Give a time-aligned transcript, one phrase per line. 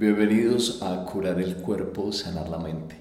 [0.00, 2.94] Bienvenidos a Curar el Cuerpo, Sanar la Mente.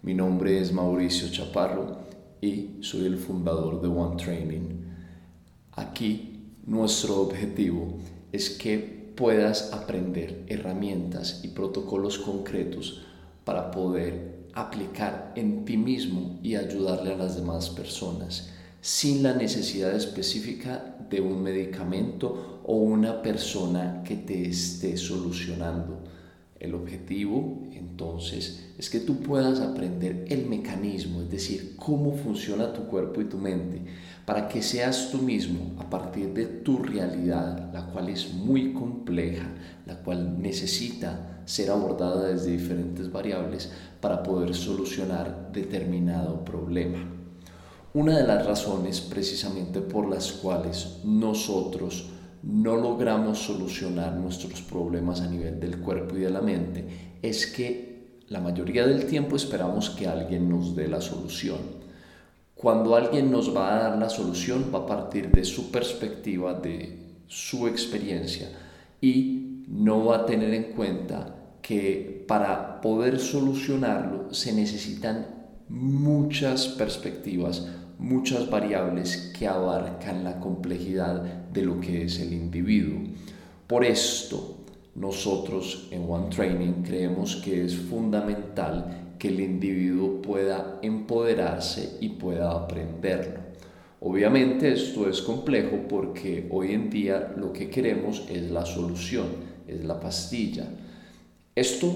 [0.00, 1.98] Mi nombre es Mauricio Chaparro
[2.40, 4.80] y soy el fundador de One Training.
[5.72, 7.98] Aquí nuestro objetivo
[8.32, 8.78] es que
[9.14, 13.02] puedas aprender herramientas y protocolos concretos
[13.44, 18.48] para poder aplicar en ti mismo y ayudarle a las demás personas
[18.80, 26.16] sin la necesidad específica de un medicamento o una persona que te esté solucionando.
[26.60, 32.86] El objetivo entonces es que tú puedas aprender el mecanismo, es decir, cómo funciona tu
[32.86, 33.80] cuerpo y tu mente,
[34.24, 39.46] para que seas tú mismo a partir de tu realidad, la cual es muy compleja,
[39.86, 46.98] la cual necesita ser abordada desde diferentes variables para poder solucionar determinado problema.
[47.94, 52.10] Una de las razones precisamente por las cuales nosotros
[52.42, 56.84] no logramos solucionar nuestros problemas a nivel del cuerpo y de la mente
[57.22, 61.58] es que la mayoría del tiempo esperamos que alguien nos dé la solución.
[62.54, 67.22] Cuando alguien nos va a dar la solución va a partir de su perspectiva, de
[67.26, 68.50] su experiencia
[69.00, 75.26] y no va a tener en cuenta que para poder solucionarlo se necesitan
[75.68, 83.00] muchas perspectivas, muchas variables que abarcan la complejidad de lo que es el individuo.
[83.66, 84.58] Por esto,
[84.94, 92.52] nosotros en One Training creemos que es fundamental que el individuo pueda empoderarse y pueda
[92.52, 93.40] aprenderlo.
[94.00, 99.26] Obviamente esto es complejo porque hoy en día lo que queremos es la solución,
[99.66, 100.68] es la pastilla.
[101.56, 101.92] Esto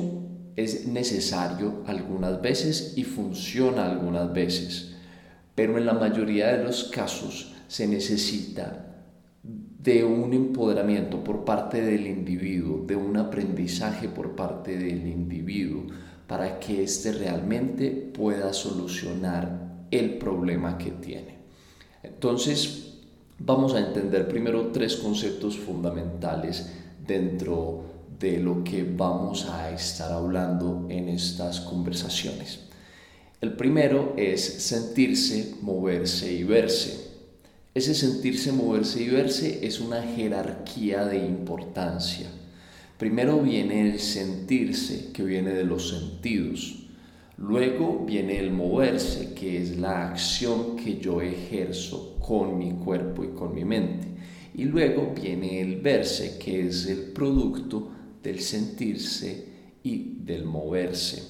[0.57, 4.97] es necesario algunas veces y funciona algunas veces,
[5.55, 8.92] pero en la mayoría de los casos se necesita
[9.83, 15.87] de un empoderamiento por parte del individuo, de un aprendizaje por parte del individuo,
[16.27, 21.39] para que éste realmente pueda solucionar el problema que tiene.
[22.03, 22.95] Entonces,
[23.39, 26.73] vamos a entender primero tres conceptos fundamentales
[27.07, 27.85] dentro
[28.19, 32.61] de lo que vamos a estar hablando en estas conversaciones.
[33.41, 37.11] El primero es sentirse, moverse y verse.
[37.75, 42.29] Ese sentirse, moverse y verse es una jerarquía de importancia.
[42.99, 46.85] Primero viene el sentirse, que viene de los sentidos.
[47.39, 53.29] Luego viene el moverse, que es la acción que yo ejerzo con mi cuerpo y
[53.29, 54.07] con mi mente.
[54.55, 57.89] Y luego viene el verse, que es el producto
[58.23, 59.47] del sentirse
[59.83, 61.23] y del moverse.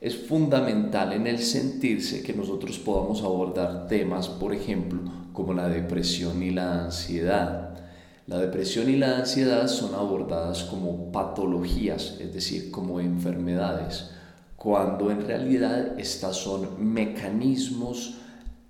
[0.00, 5.00] Es fundamental en el sentirse que nosotros podamos abordar temas, por ejemplo,
[5.38, 7.78] como la depresión y la ansiedad.
[8.26, 14.10] La depresión y la ansiedad son abordadas como patologías, es decir, como enfermedades,
[14.56, 18.16] cuando en realidad estas son mecanismos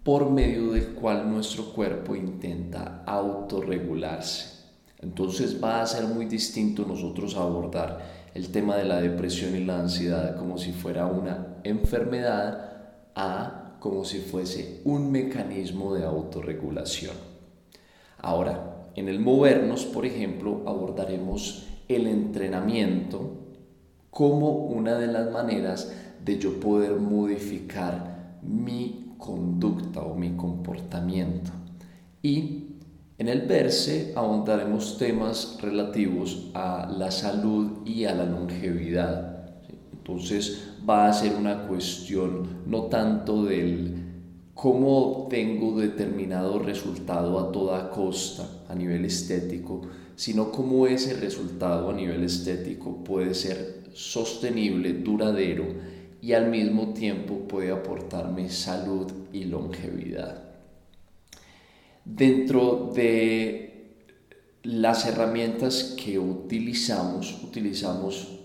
[0.02, 4.66] por medio del cual nuestro cuerpo intenta autorregularse.
[5.00, 8.00] Entonces va a ser muy distinto nosotros abordar
[8.34, 12.72] el tema de la depresión y la ansiedad como si fuera una enfermedad
[13.14, 17.14] a como si fuese un mecanismo de autorregulación.
[18.18, 23.38] Ahora, en el movernos, por ejemplo, abordaremos el entrenamiento
[24.10, 25.92] como una de las maneras
[26.24, 31.50] de yo poder modificar mi conducta o mi comportamiento.
[32.22, 32.64] Y
[33.18, 39.50] en el verse ahondaremos temas relativos a la salud y a la longevidad.
[39.92, 44.06] Entonces va a ser una cuestión no tanto del
[44.54, 49.82] cómo obtengo determinado resultado a toda costa a nivel estético,
[50.16, 55.66] sino cómo ese resultado a nivel estético puede ser sostenible, duradero
[56.20, 60.42] y al mismo tiempo puede aportarme salud y longevidad.
[62.04, 63.68] Dentro de
[64.62, 68.37] las herramientas que utilizamos, utilizamos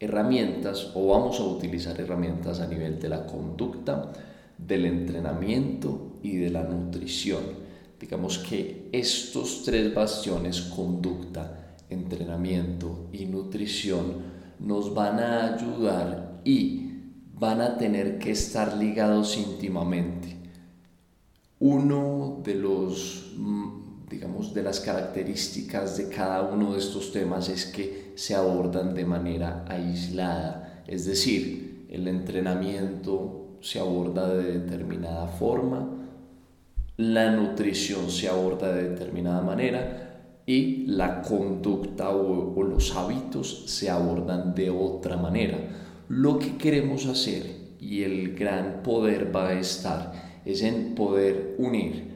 [0.00, 4.10] herramientas o vamos a utilizar herramientas a nivel de la conducta,
[4.58, 7.42] del entrenamiento y de la nutrición.
[8.00, 16.90] Digamos que estos tres bastiones, conducta, entrenamiento y nutrición, nos van a ayudar y
[17.38, 20.40] van a tener que estar ligados íntimamente
[21.60, 27.66] uno de los, mm, digamos, de las características de cada uno de estos temas es
[27.66, 35.88] que se abordan de manera aislada, es decir, el entrenamiento se aborda de determinada forma,
[36.98, 44.54] la nutrición se aborda de determinada manera y la conducta o, los hábitos se abordan
[44.54, 45.56] de otra manera.
[46.08, 47.46] Lo que queremos hacer
[47.80, 50.12] y el gran poder va a estar
[50.44, 52.09] es en poder unir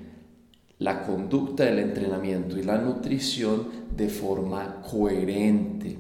[0.79, 5.99] la conducta del entrenamiento y la nutrición de forma coherente.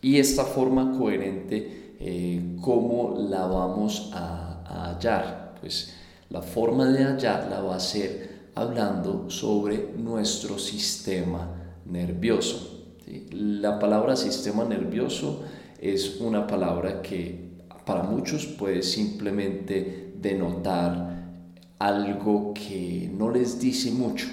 [0.00, 5.54] Y esta forma coherente, eh, ¿cómo la vamos a, a hallar?
[5.60, 5.94] Pues
[6.30, 11.48] la forma de hallarla va a ser hablando sobre nuestro sistema
[11.84, 12.86] nervioso.
[13.30, 15.42] La palabra sistema nervioso
[15.80, 17.52] es una palabra que
[17.84, 21.21] para muchos puede simplemente denotar
[21.82, 24.28] algo que no les dice mucho,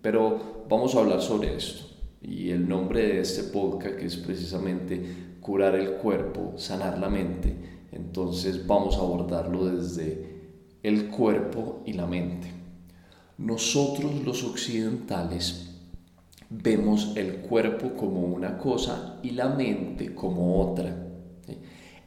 [0.00, 1.86] pero vamos a hablar sobre esto.
[2.22, 5.02] Y el nombre de este podcast que es precisamente
[5.40, 7.52] curar el cuerpo, sanar la mente,
[7.90, 10.40] entonces vamos a abordarlo desde
[10.84, 12.46] el cuerpo y la mente.
[13.38, 15.70] Nosotros los occidentales
[16.48, 21.08] vemos el cuerpo como una cosa y la mente como otra.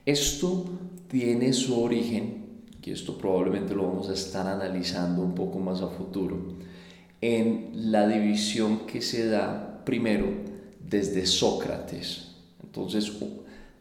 [0.05, 0.63] Esto
[1.09, 2.46] tiene su origen,
[2.87, 6.37] y esto probablemente lo vamos a estar analizando un poco más a futuro,
[7.19, 10.27] en la división que se da primero
[10.79, 12.29] desde Sócrates.
[12.63, 13.11] Entonces,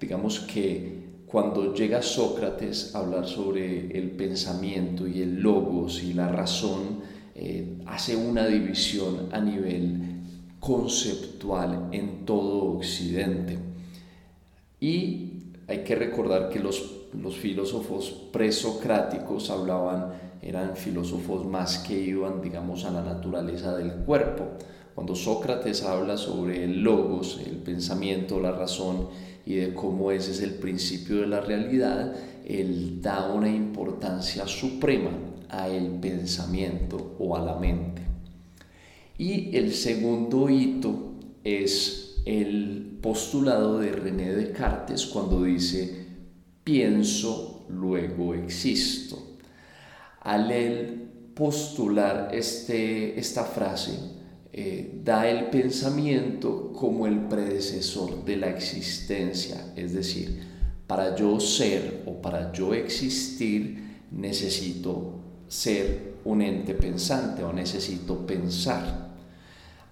[0.00, 6.26] digamos que cuando llega Sócrates a hablar sobre el pensamiento y el logos y la
[6.26, 7.00] razón,
[7.37, 10.00] eh, hace una división a nivel
[10.59, 13.56] conceptual en todo Occidente.
[14.81, 15.31] Y
[15.69, 20.12] hay que recordar que los, los filósofos presocráticos hablaban,
[20.43, 24.44] eran filósofos más que iban, digamos, a la naturaleza del cuerpo.
[24.94, 29.08] Cuando Sócrates habla sobre el logos, el pensamiento, la razón,
[29.44, 32.14] y de cómo ese es el principio de la realidad,
[32.44, 35.11] él da una importancia suprema
[35.49, 38.02] a el pensamiento o a la mente.
[39.19, 41.12] Y el segundo hito
[41.44, 46.06] es el postulado de René Descartes cuando dice
[46.66, 49.38] pienso, luego existo.
[50.22, 50.52] Al
[51.32, 53.92] postular este, esta frase,
[54.52, 60.42] eh, da el pensamiento como el predecesor de la existencia, es decir,
[60.88, 69.14] para yo ser o para yo existir necesito ser un ente pensante o necesito pensar.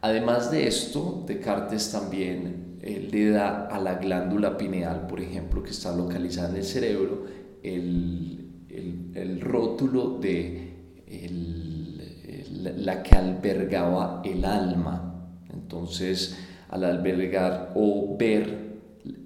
[0.00, 5.70] Además de esto, Descartes también eh, le da a la glándula pineal, por ejemplo, que
[5.70, 7.24] está localizada en el cerebro,
[7.62, 8.50] el,
[9.14, 10.74] el rótulo de
[11.06, 11.84] el
[12.76, 15.28] la que albergaba el alma.
[15.52, 16.36] Entonces,
[16.68, 18.74] al albergar o ver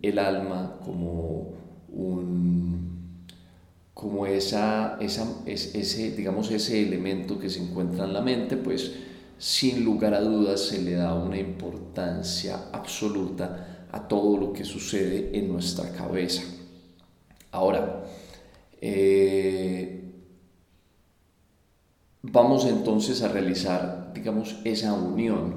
[0.02, 1.52] el alma como
[1.88, 2.78] un
[3.94, 8.92] como esa, esa, ese, digamos, ese elemento que se encuentra en la mente, pues
[9.38, 15.30] sin lugar a dudas se le da una importancia absoluta a todo lo que sucede
[15.38, 16.42] en nuestra cabeza.
[17.50, 18.04] Ahora,
[18.80, 19.98] eh,
[22.22, 25.54] Vamos entonces a realizar, digamos, esa unión,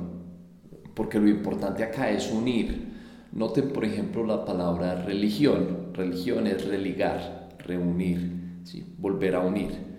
[0.93, 2.93] porque lo importante acá es unir.
[3.31, 5.89] Noten, por ejemplo, la palabra religión.
[5.93, 8.85] Religión es religar, reunir, ¿sí?
[8.99, 9.90] volver a unir.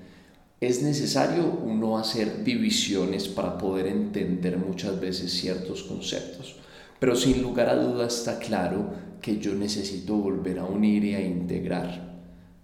[0.62, 6.55] Es necesario uno hacer divisiones para poder entender muchas veces ciertos conceptos,
[7.00, 11.20] pero sin lugar a dudas está claro que yo necesito volver a unir y a
[11.20, 12.14] integrar,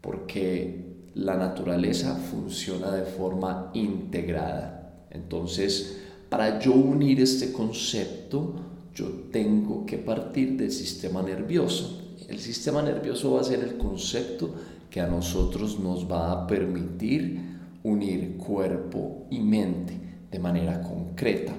[0.00, 5.09] porque la naturaleza funciona de forma integrada.
[5.11, 8.55] Entonces, para yo unir este concepto,
[8.95, 12.14] yo tengo que partir del sistema nervioso.
[12.28, 14.55] El sistema nervioso va a ser el concepto
[14.88, 17.58] que a nosotros nos va a permitir
[17.88, 19.95] unir cuerpo y mente
[20.30, 21.52] de manera concreta.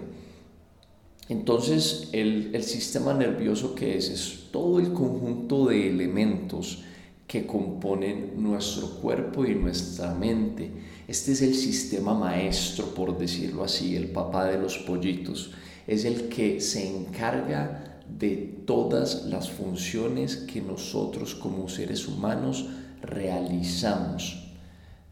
[1.27, 6.83] Entonces, el, el sistema nervioso que es es todo el conjunto de elementos
[7.27, 10.71] que componen nuestro cuerpo y nuestra mente.
[11.07, 15.51] Este es el sistema maestro, por decirlo así, el papá de los pollitos.
[15.85, 22.67] Es el que se encarga de todas las funciones que nosotros como seres humanos
[23.03, 24.48] realizamos.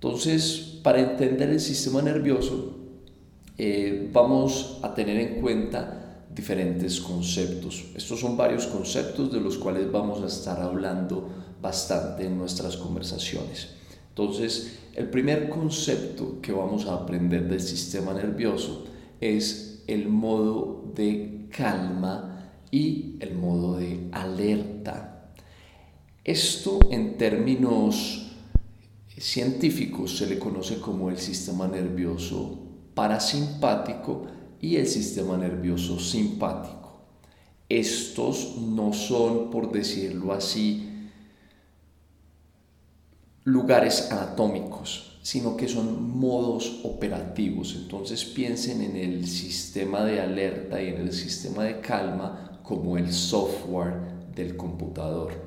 [0.07, 2.77] Entonces, para entender el sistema nervioso,
[3.57, 7.87] eh, vamos a tener en cuenta diferentes conceptos.
[7.93, 11.27] Estos son varios conceptos de los cuales vamos a estar hablando
[11.61, 13.71] bastante en nuestras conversaciones.
[14.07, 18.85] Entonces, el primer concepto que vamos a aprender del sistema nervioso
[19.19, 25.33] es el modo de calma y el modo de alerta.
[26.23, 28.23] Esto en términos
[29.19, 32.59] científicos se le conoce como el sistema nervioso
[32.93, 34.27] parasimpático
[34.61, 37.01] y el sistema nervioso simpático.
[37.69, 41.09] Estos no son, por decirlo así,
[43.43, 47.75] lugares anatómicos, sino que son modos operativos.
[47.75, 53.11] Entonces piensen en el sistema de alerta y en el sistema de calma como el
[53.11, 55.46] software del computador.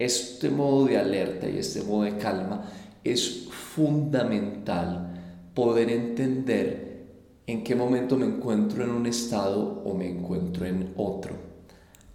[0.00, 2.64] Este modo de alerta y este modo de calma
[3.04, 5.12] es fundamental
[5.54, 7.04] poder entender
[7.46, 11.34] en qué momento me encuentro en un estado o me encuentro en otro.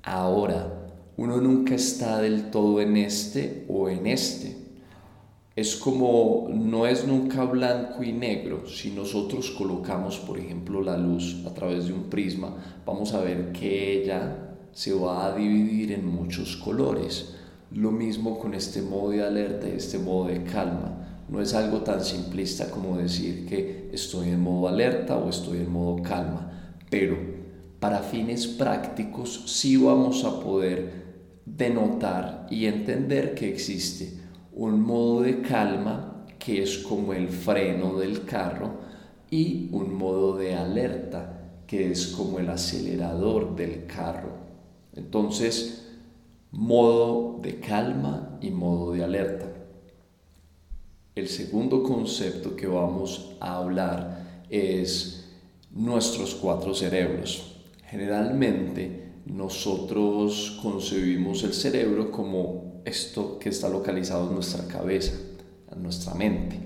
[0.03, 4.65] Ahora, uno nunca está del todo en este o en este
[5.55, 8.67] es como no es nunca blanco y negro.
[8.67, 13.53] Si nosotros colocamos, por ejemplo, la luz a través de un prisma, vamos a ver
[13.53, 17.35] que ella se va a dividir en muchos colores.
[17.75, 21.25] Lo mismo con este modo de alerta y este modo de calma.
[21.27, 25.73] No es algo tan simplista como decir que estoy en modo alerta o estoy en
[25.73, 27.17] modo calma, pero
[27.81, 31.03] para fines prácticos sí vamos a poder
[31.45, 34.21] denotar y entender que existe
[34.53, 38.75] un modo de calma que es como el freno del carro
[39.29, 44.29] y un modo de alerta que es como el acelerador del carro.
[44.93, 45.84] Entonces,
[46.55, 49.45] modo de calma y modo de alerta.
[51.13, 55.25] El segundo concepto que vamos a hablar es
[55.71, 57.57] nuestros cuatro cerebros.
[57.89, 65.13] Generalmente nosotros concebimos el cerebro como esto que está localizado en nuestra cabeza,
[65.71, 66.57] en nuestra mente.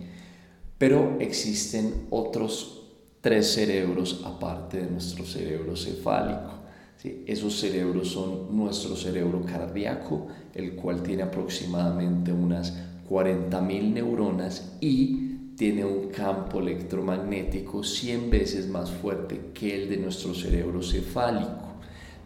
[0.77, 2.83] Pero existen otros
[3.21, 6.58] tres cerebros aparte de nuestro cerebro cefálico.
[7.03, 12.73] Esos cerebros son nuestro cerebro cardíaco, el cual tiene aproximadamente unas
[13.09, 20.33] 40.000 neuronas y tiene un campo electromagnético 100 veces más fuerte que el de nuestro
[20.33, 21.69] cerebro cefálico.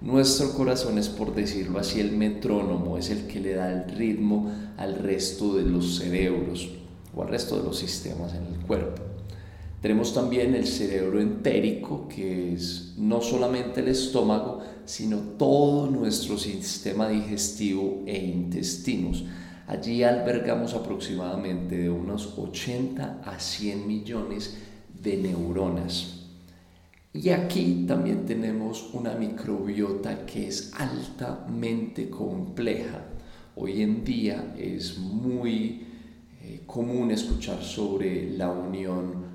[0.02, 4.52] Nuestro corazón es, por decirlo así, el metrónomo, es el que le da el ritmo
[4.78, 6.72] al resto de los cerebros
[7.16, 9.13] o al resto de los sistemas en el cuerpo.
[9.84, 17.10] Tenemos también el cerebro entérico, que es no solamente el estómago, sino todo nuestro sistema
[17.10, 19.26] digestivo e intestinos.
[19.68, 24.58] Allí albergamos aproximadamente de unos 80 a 100 millones
[25.02, 26.30] de neuronas.
[27.12, 33.04] Y aquí también tenemos una microbiota que es altamente compleja.
[33.58, 35.88] Hoy en día es muy
[36.42, 39.33] eh, común escuchar sobre la unión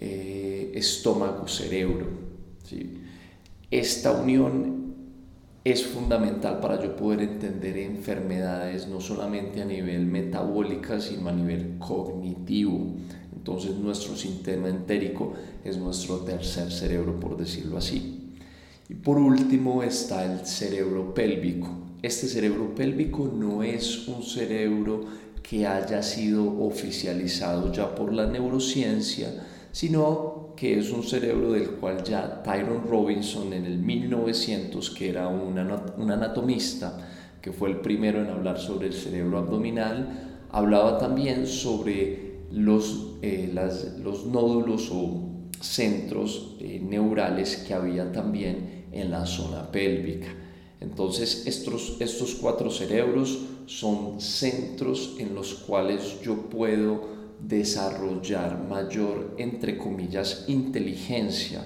[0.00, 2.06] eh, estómago-cerebro.
[3.70, 4.94] Esta unión
[5.62, 11.76] es fundamental para yo poder entender enfermedades no solamente a nivel metabólica, sino a nivel
[11.78, 12.94] cognitivo.
[13.36, 18.34] Entonces nuestro sistema entérico es nuestro tercer cerebro, por decirlo así.
[18.88, 21.68] Y por último está el cerebro pélvico.
[22.02, 25.04] Este cerebro pélvico no es un cerebro
[25.42, 29.28] que haya sido oficializado ya por la neurociencia,
[29.72, 35.28] sino que es un cerebro del cual ya Tyrone Robinson en el 1900, que era
[35.28, 35.58] un
[36.10, 37.08] anatomista,
[37.40, 43.52] que fue el primero en hablar sobre el cerebro abdominal, hablaba también sobre los, eh,
[44.02, 50.28] los nódulos o centros eh, neurales que había también en la zona pélvica.
[50.80, 59.76] Entonces, estos, estos cuatro cerebros son centros en los cuales yo puedo desarrollar mayor, entre
[59.76, 61.64] comillas, inteligencia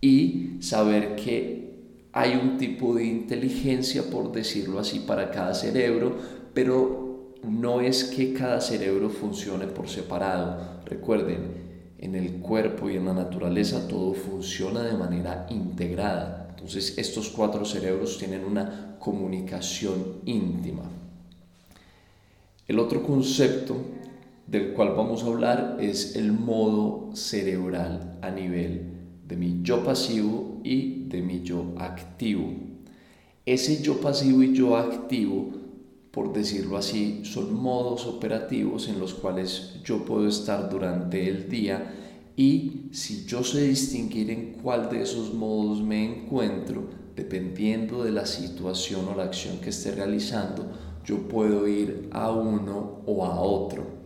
[0.00, 1.68] y saber que
[2.12, 6.16] hay un tipo de inteligencia, por decirlo así, para cada cerebro,
[6.54, 10.80] pero no es que cada cerebro funcione por separado.
[10.84, 11.68] Recuerden,
[11.98, 16.46] en el cuerpo y en la naturaleza todo funciona de manera integrada.
[16.50, 20.84] Entonces estos cuatro cerebros tienen una comunicación íntima.
[22.66, 23.76] El otro concepto
[24.48, 28.94] del cual vamos a hablar es el modo cerebral a nivel
[29.26, 32.50] de mi yo pasivo y de mi yo activo.
[33.44, 35.58] Ese yo pasivo y yo activo
[36.18, 41.94] por decirlo así, son modos operativos en los cuales yo puedo estar durante el día
[42.34, 48.26] y si yo sé distinguir en cuál de esos modos me encuentro, dependiendo de la
[48.26, 50.66] situación o la acción que esté realizando,
[51.04, 53.97] yo puedo ir a uno o a otro.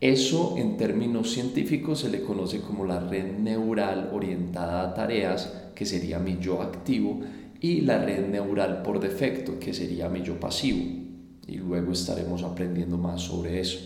[0.00, 5.86] Eso en términos científicos se le conoce como la red neural orientada a tareas, que
[5.86, 7.20] sería mi yo activo,
[7.60, 11.06] y la red neural por defecto, que sería mi yo pasivo
[11.46, 13.78] y luego estaremos aprendiendo más sobre eso.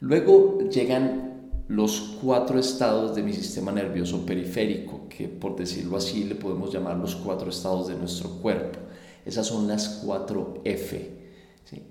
[0.00, 6.34] Luego llegan los cuatro estados de mi sistema nervioso periférico, que por decirlo así le
[6.34, 8.78] podemos llamar los cuatro estados de nuestro cuerpo.
[9.24, 11.22] Esas son las cuatro F.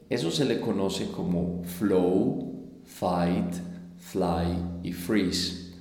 [0.10, 2.61] Eso se le conoce como flow,
[3.00, 3.56] fight,
[3.98, 5.72] fly y freeze.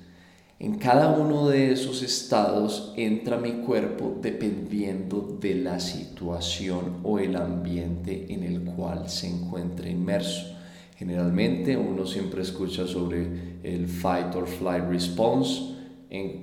[0.59, 7.35] En cada uno de esos estados entra mi cuerpo dependiendo de la situación o el
[7.35, 10.55] ambiente en el cual se encuentra inmerso.
[10.97, 13.27] Generalmente uno siempre escucha sobre
[13.63, 15.75] el fight or flight response,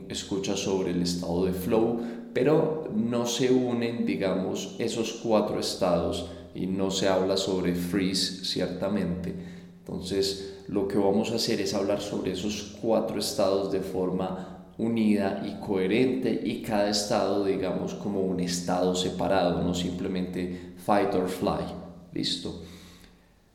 [0.09, 2.01] escucha sobre el estado de flow,
[2.35, 9.58] pero no se unen, digamos, esos cuatro estados y no se habla sobre freeze ciertamente.
[9.89, 15.43] Entonces, lo que vamos a hacer es hablar sobre esos cuatro estados de forma unida
[15.47, 21.65] y coherente y cada estado, digamos, como un estado separado, no simplemente fight or fly.
[22.13, 22.63] Listo.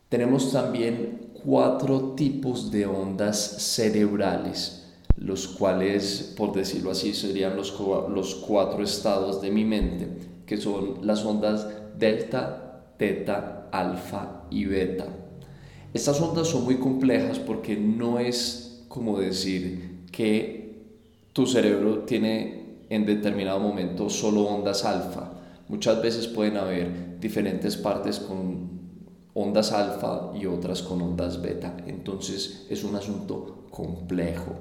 [0.10, 8.36] Tenemos también cuatro tipos de ondas cerebrales, los cuales, por decirlo así, serían los, los
[8.36, 10.08] cuatro estados de mi mente,
[10.48, 15.23] que son las ondas delta, teta, alfa y beta.
[15.94, 20.82] Estas ondas son muy complejas porque no es como decir que
[21.34, 25.34] tu cerebro tiene en determinado momento solo ondas alfa.
[25.68, 28.72] Muchas veces pueden haber diferentes partes con
[29.36, 31.78] ondas alfa y otras con ondas beta.
[31.86, 34.54] Entonces es un asunto complejo.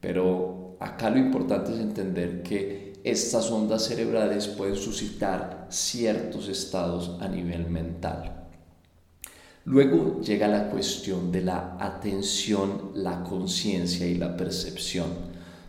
[0.00, 7.28] Pero acá lo importante es entender que estas ondas cerebrales pueden suscitar ciertos estados a
[7.28, 8.45] nivel mental.
[9.66, 15.08] Luego llega la cuestión de la atención, la conciencia y la percepción.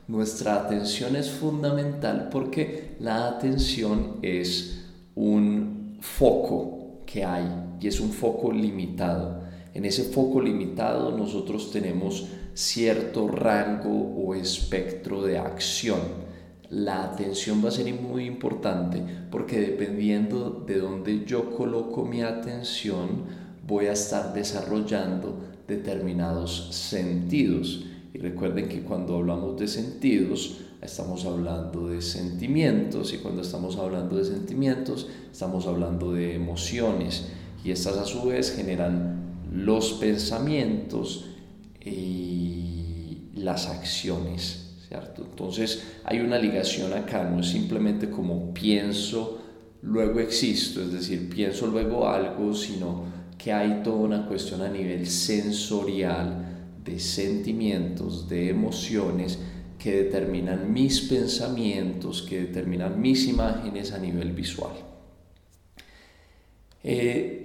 [0.07, 4.85] Nuestra atención es fundamental porque la atención es
[5.15, 7.47] un foco que hay
[7.81, 9.41] y es un foco limitado.
[9.73, 16.27] En ese foco limitado nosotros tenemos cierto rango o espectro de acción.
[16.69, 19.01] La atención va a ser muy importante
[19.31, 27.83] porque dependiendo de dónde yo coloco mi atención, voy a estar desarrollando determinados sentidos.
[28.13, 34.15] Y recuerden que cuando hablamos de sentidos, estamos hablando de sentimientos y cuando estamos hablando
[34.15, 37.25] de sentimientos, estamos hablando de emociones
[37.63, 41.25] y estas a su vez generan los pensamientos
[41.83, 45.25] y las acciones, ¿cierto?
[45.29, 49.39] Entonces hay una ligación acá, no es simplemente como pienso,
[49.81, 53.16] luego existo, es decir, pienso luego algo, sino
[53.47, 59.39] que hay toda una cuestión a nivel sensorial de sentimientos, de emociones
[59.79, 64.73] que determinan mis pensamientos, que determinan mis imágenes a nivel visual.
[66.83, 67.43] Eh,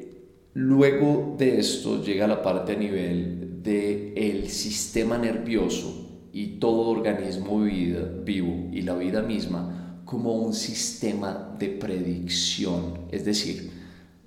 [0.55, 7.61] Luego de esto llega la parte a nivel del el sistema nervioso y todo organismo
[7.61, 13.07] vivo y la vida misma como un sistema de predicción.
[13.13, 13.82] Es decir,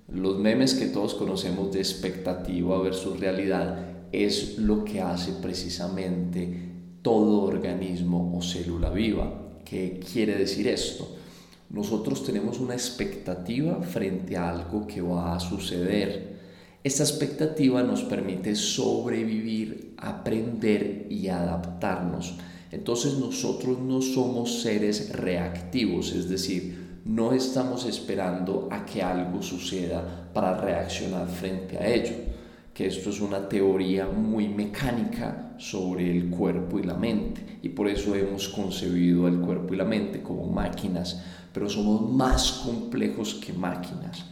[0.07, 7.43] los memes que todos conocemos de expectativa versus realidad es lo que hace precisamente todo
[7.43, 9.59] organismo o célula viva.
[9.65, 11.15] ¿Qué quiere decir esto?
[11.69, 16.35] nosotros tenemos una expectativa frente a algo que va a suceder.
[16.83, 22.35] Esta expectativa nos permite sobrevivir, aprender y adaptarnos.
[22.71, 30.29] Entonces nosotros no somos seres reactivos, es decir, no estamos esperando a que algo suceda
[30.33, 32.13] para reaccionar frente a ello,
[32.73, 37.87] que esto es una teoría muy mecánica sobre el cuerpo y la mente, y por
[37.87, 41.23] eso hemos concebido el cuerpo y la mente como máquinas
[41.55, 44.25] pero somos más complejos que máquinas.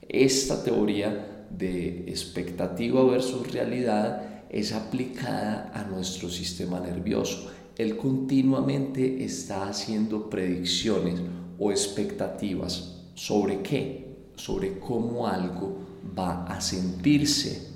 [0.00, 7.50] Esta teoría de expectativa versus realidad es aplicada a nuestro sistema nervioso.
[7.76, 11.20] Él continuamente está haciendo predicciones
[11.58, 15.78] o expectativas sobre qué, sobre cómo algo
[16.16, 17.68] va a sentirse.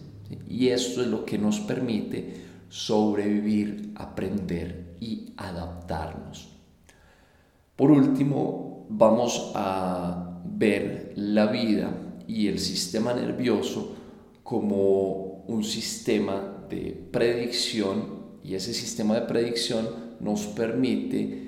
[0.49, 6.49] Y esto es lo que nos permite sobrevivir, aprender y adaptarnos.
[7.77, 11.93] Por último, vamos a ver la vida
[12.27, 13.95] y el sistema nervioso
[14.43, 19.89] como un sistema de predicción y ese sistema de predicción
[20.21, 21.42] nos permite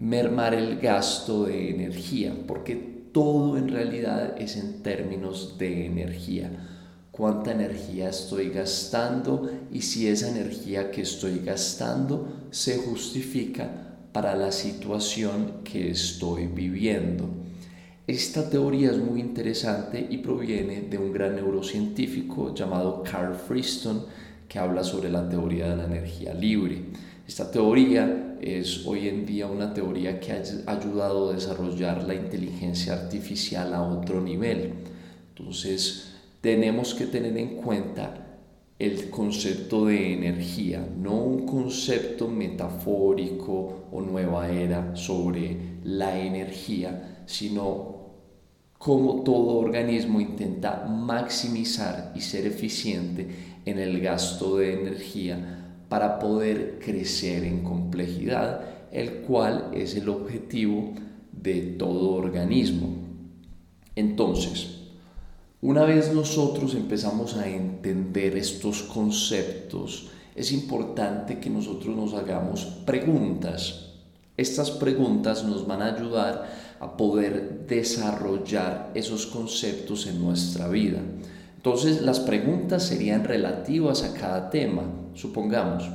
[0.00, 2.74] mermar el gasto de energía porque
[3.12, 6.50] todo en realidad es en términos de energía
[7.10, 13.70] cuánta energía estoy gastando y si esa energía que estoy gastando se justifica
[14.12, 17.28] para la situación que estoy viviendo.
[18.06, 24.06] Esta teoría es muy interesante y proviene de un gran neurocientífico llamado Carl Friston
[24.48, 26.86] que habla sobre la teoría de la energía libre.
[27.28, 32.94] Esta teoría es hoy en día una teoría que ha ayudado a desarrollar la inteligencia
[32.94, 34.74] artificial a otro nivel.
[35.36, 38.26] Entonces, tenemos que tener en cuenta
[38.78, 48.00] el concepto de energía, no un concepto metafórico o nueva era sobre la energía, sino
[48.78, 53.28] cómo todo organismo intenta maximizar y ser eficiente
[53.66, 55.59] en el gasto de energía
[55.90, 58.60] para poder crecer en complejidad,
[58.92, 60.94] el cual es el objetivo
[61.32, 62.96] de todo organismo.
[63.96, 64.78] Entonces,
[65.60, 73.90] una vez nosotros empezamos a entender estos conceptos, es importante que nosotros nos hagamos preguntas.
[74.36, 76.48] Estas preguntas nos van a ayudar
[76.78, 81.00] a poder desarrollar esos conceptos en nuestra vida.
[81.60, 84.84] Entonces las preguntas serían relativas a cada tema.
[85.12, 85.90] Supongamos,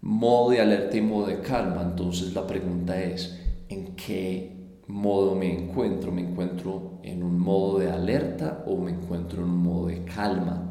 [0.00, 1.82] modo de alerta y modo de calma.
[1.82, 3.36] Entonces la pregunta es,
[3.68, 6.12] ¿en qué modo me encuentro.
[6.12, 10.70] Me encuentro en un modo de alerta o me encuentro en un modo de calma.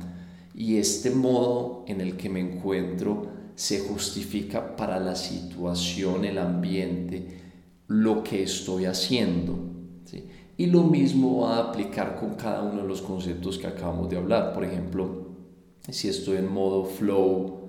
[0.53, 7.41] Y este modo en el que me encuentro se justifica para la situación, el ambiente,
[7.87, 9.59] lo que estoy haciendo.
[10.57, 14.17] Y lo mismo va a aplicar con cada uno de los conceptos que acabamos de
[14.17, 14.53] hablar.
[14.53, 15.25] Por ejemplo,
[15.89, 17.65] si estoy en modo flow,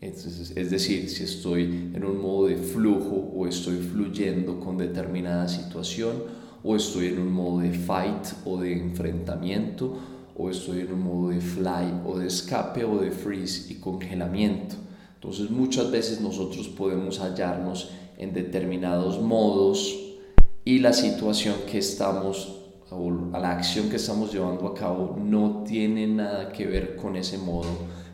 [0.00, 6.24] es, decir, si estoy en un modo de flujo o estoy fluyendo con determinada situación
[6.64, 9.98] o estoy en un modo de fight o de enfrentamiento
[10.36, 14.74] o estoy en un modo de fly o de escape o de freeze y congelamiento.
[15.14, 20.11] Entonces muchas veces nosotros podemos hallarnos en determinados modos
[20.64, 22.58] y la situación que estamos
[22.90, 27.38] o la acción que estamos llevando a cabo no tiene nada que ver con ese
[27.38, 27.70] modo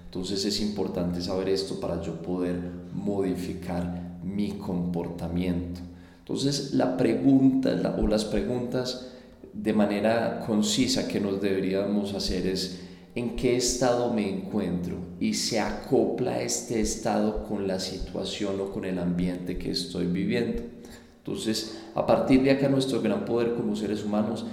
[0.09, 2.59] entonces es importante saber esto para yo poder
[2.95, 5.81] modificar mi comportamiento.
[6.21, 9.13] Entonces la pregunta o las preguntas
[9.53, 12.81] de manera concisa que nos deberíamos hacer es
[13.15, 18.87] en qué estado me encuentro y se acopla este estado con la situación o con
[18.87, 20.63] el ambiente que estoy viviendo.
[21.29, 24.47] Entonces, a partir de acá nuestro gran poder como seres humanos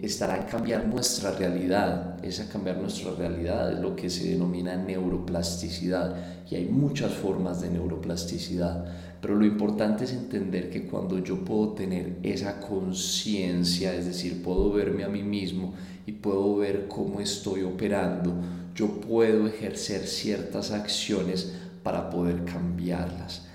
[0.00, 2.24] estará en cambiar nuestra realidad.
[2.24, 6.14] Esa cambiar nuestra realidad es lo que se denomina neuroplasticidad.
[6.48, 8.84] Y hay muchas formas de neuroplasticidad.
[9.20, 14.70] Pero lo importante es entender que cuando yo puedo tener esa conciencia, es decir, puedo
[14.72, 15.74] verme a mí mismo
[16.06, 18.32] y puedo ver cómo estoy operando,
[18.76, 23.47] yo puedo ejercer ciertas acciones para poder cambiarlas.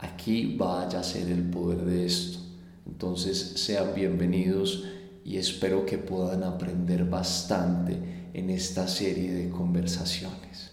[0.00, 2.38] Aquí vaya a ser el poder de esto.
[2.86, 4.84] Entonces sean bienvenidos
[5.24, 10.69] y espero que puedan aprender bastante en esta serie de conversaciones.